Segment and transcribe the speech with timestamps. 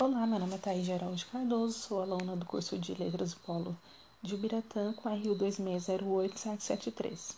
[0.00, 3.76] Olá, meu nome é Thaís Geraldo Cardoso, sou aluna do curso de Letras do Polo
[4.22, 7.34] de Ubiratã com a RU 2608773.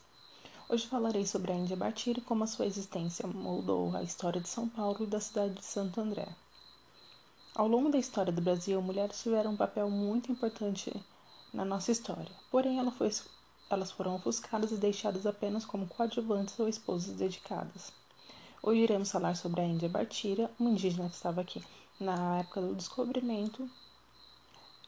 [0.68, 4.48] Hoje falarei sobre a Índia Batira e como a sua existência moldou a história de
[4.50, 6.28] São Paulo e da cidade de Santo André.
[7.54, 10.92] Ao longo da história do Brasil, mulheres tiveram um papel muito importante
[11.54, 13.10] na nossa história, porém foi,
[13.70, 17.90] elas foram ofuscadas e deixadas apenas como coadjuvantes ou esposas dedicadas.
[18.62, 21.64] Hoje iremos falar sobre a Índia Batira, uma indígena que estava aqui
[22.00, 23.70] na época do descobrimento,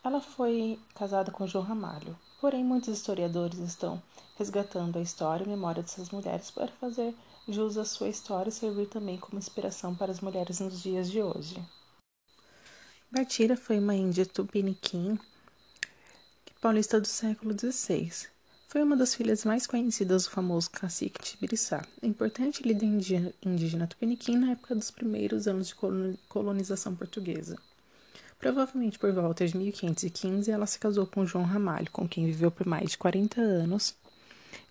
[0.02, 2.18] ela foi casada com João Ramalho.
[2.40, 4.02] Porém, muitos historiadores estão
[4.36, 7.14] resgatando a história e a memória dessas mulheres para fazer
[7.46, 11.22] jus à sua história e servir também como inspiração para as mulheres nos dias de
[11.22, 11.62] hoje.
[13.10, 15.18] Batira foi uma índia tupiniquim
[16.62, 18.28] paulista do século XVI.
[18.72, 22.86] Foi uma das filhas mais conhecidas do famoso cacique Tibiriçá, importante líder
[23.44, 25.74] indígena tupiniquim na época dos primeiros anos de
[26.26, 27.58] colonização portuguesa.
[28.38, 32.66] Provavelmente por volta de 1515, ela se casou com João Ramalho, com quem viveu por
[32.66, 33.94] mais de 40 anos,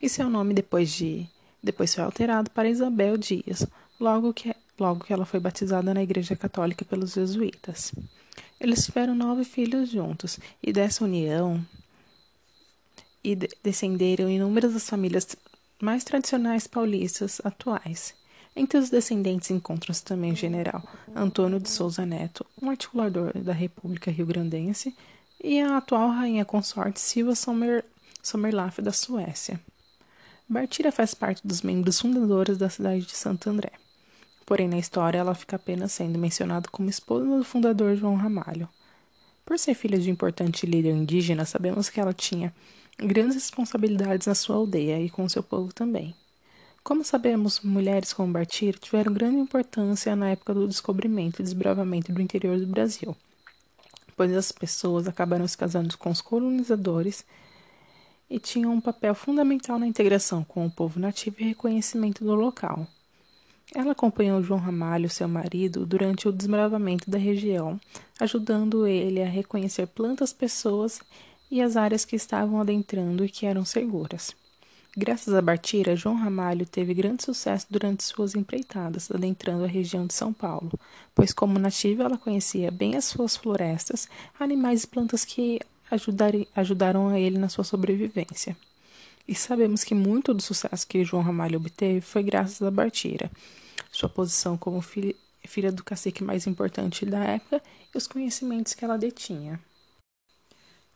[0.01, 1.29] e seu nome depois de
[1.61, 3.67] depois foi alterado para Isabel Dias,
[3.99, 7.93] logo que, logo que ela foi batizada na Igreja Católica pelos jesuítas.
[8.59, 11.63] Eles tiveram nove filhos juntos, e dessa união
[13.23, 15.35] e descenderam inúmeras das famílias
[15.81, 18.13] mais tradicionais paulistas atuais.
[18.55, 20.83] Entre os descendentes encontram-se também o general
[21.15, 24.95] Antônio de Souza Neto, um articulador da República Rio-Grandense,
[25.43, 27.83] e a atual rainha consorte Silva Sommer,
[28.21, 29.59] Sommerlaff da Suécia.
[30.47, 33.71] Bartira faz parte dos membros fundadores da cidade de Santo André.
[34.45, 38.67] Porém, na história, ela fica apenas sendo mencionada como esposa do fundador João Ramalho.
[39.45, 42.53] Por ser filha de um importante líder indígena, sabemos que ela tinha
[43.01, 46.15] grandes responsabilidades na sua aldeia e com seu povo também.
[46.83, 52.21] Como sabemos, mulheres como Bartir tiveram grande importância na época do descobrimento e desbravamento do
[52.21, 53.15] interior do Brasil,
[54.17, 57.23] pois as pessoas acabaram se casando com os colonizadores
[58.29, 62.87] e tinham um papel fundamental na integração com o povo nativo e reconhecimento do local.
[63.73, 67.79] Ela acompanhou João Ramalho, seu marido, durante o desbravamento da região,
[68.19, 73.65] ajudando ele a reconhecer plantas, pessoas e as áreas que estavam adentrando e que eram
[73.65, 74.35] seguras.
[74.95, 80.13] Graças a Bartira, João Ramalho teve grande sucesso durante suas empreitadas, adentrando a região de
[80.13, 80.71] São Paulo,
[81.15, 84.07] pois, como nativa, ela conhecia bem as suas florestas,
[84.37, 85.59] animais e plantas que
[86.53, 88.55] ajudaram a ele na sua sobrevivência.
[89.25, 93.31] E sabemos que muito do sucesso que João Ramalho obteve foi graças a Bartira,
[93.91, 97.63] sua posição como filha do cacique mais importante da época
[97.93, 99.57] e os conhecimentos que ela detinha.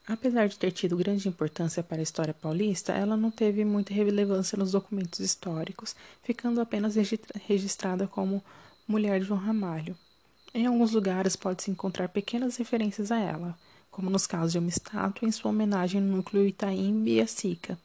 [0.07, 4.55] Apesar de ter tido grande importância para a história paulista, ela não teve muita relevância
[4.55, 6.95] nos documentos históricos, ficando apenas
[7.47, 8.43] registrada como
[8.87, 9.97] mulher de João Ramalho.
[10.53, 13.57] Em alguns lugares pode-se encontrar pequenas referências a ela,
[13.89, 17.77] como nos casos de uma estátua em sua homenagem no núcleo Itaim Biacica.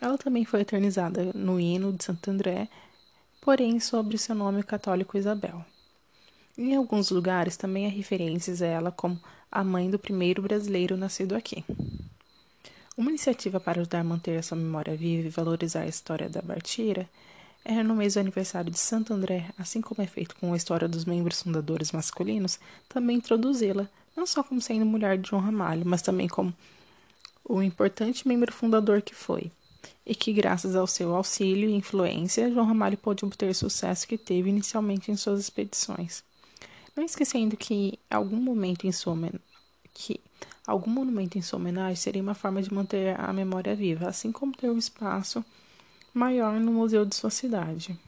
[0.00, 2.68] Ela também foi eternizada no hino de Santo André,
[3.40, 5.64] porém sobre seu nome católico Isabel.
[6.56, 9.20] Em alguns lugares também há referências a ela como
[9.50, 11.64] a mãe do primeiro brasileiro nascido aqui.
[12.96, 17.08] Uma iniciativa para ajudar a manter essa memória viva e valorizar a história da Bartira
[17.64, 20.86] é no mês do aniversário de Santo André, assim como é feito com a história
[20.86, 26.02] dos membros fundadores masculinos, também introduzi-la, não só como sendo mulher de João Ramalho, mas
[26.02, 26.54] também como
[27.44, 29.50] o importante membro fundador que foi,
[30.06, 34.16] e que, graças ao seu auxílio e influência, João Ramalho pôde obter o sucesso que
[34.16, 36.22] teve inicialmente em suas expedições.
[36.96, 39.16] Não esquecendo que algum momento em sua
[39.92, 40.20] que
[40.66, 44.56] algum monumento em sua homenagem seria uma forma de manter a memória viva, assim como
[44.56, 45.44] ter um espaço
[46.12, 47.98] maior no museu de sua cidade.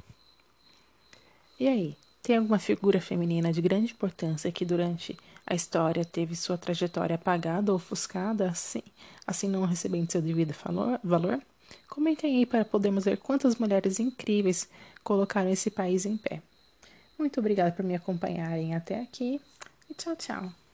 [1.58, 6.58] E aí, tem alguma figura feminina de grande importância que durante a história teve sua
[6.58, 8.82] trajetória apagada ou ofuscada, assim,
[9.26, 10.54] assim não recebendo seu devido
[11.04, 11.40] valor?
[11.88, 14.68] Comentem aí para podermos ver quantas mulheres incríveis
[15.04, 16.42] colocaram esse país em pé.
[17.18, 19.40] Muito obrigada por me acompanharem até aqui
[19.88, 20.65] e tchau, tchau.